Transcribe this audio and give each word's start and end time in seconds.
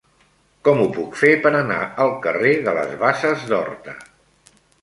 Com 0.67 0.79
ho 0.83 0.87
puc 0.95 1.19
fer 1.19 1.29
per 1.43 1.51
anar 1.59 1.77
al 2.05 2.15
carrer 2.25 2.57
de 2.69 2.75
les 2.81 2.97
Basses 3.07 3.47
d'Horta? 3.53 3.99